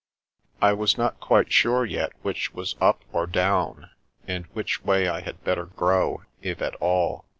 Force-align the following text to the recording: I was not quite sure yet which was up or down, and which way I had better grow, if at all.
I 0.63 0.73
was 0.73 0.97
not 0.97 1.19
quite 1.19 1.53
sure 1.53 1.85
yet 1.85 2.11
which 2.23 2.55
was 2.55 2.75
up 2.81 3.03
or 3.13 3.27
down, 3.27 3.91
and 4.27 4.47
which 4.47 4.83
way 4.83 5.07
I 5.07 5.19
had 5.21 5.43
better 5.43 5.65
grow, 5.67 6.23
if 6.41 6.59
at 6.59 6.73
all. 6.77 7.25